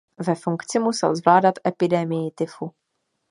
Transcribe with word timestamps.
Ve 0.19 0.35
funkci 0.35 0.79
musel 0.79 1.15
zvládat 1.15 1.53
epidemii 1.67 2.31
tyfu. 2.35 2.71